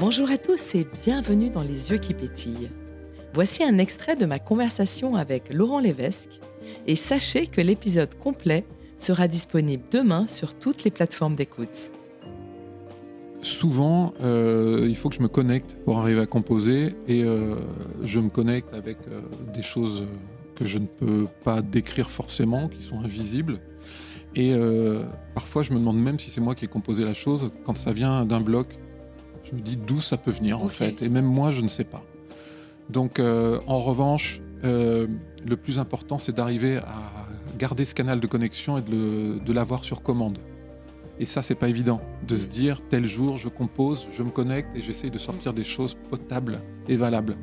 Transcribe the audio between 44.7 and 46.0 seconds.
et j'essaye de sortir des choses